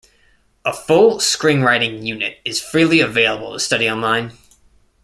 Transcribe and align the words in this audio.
A 0.65 0.73
full 0.73 1.19
Screenwriting 1.19 2.03
Unit 2.03 2.39
is 2.43 2.59
freely 2.59 3.01
available 3.01 3.53
to 3.53 3.59
study 3.59 3.87
online. 3.87 4.31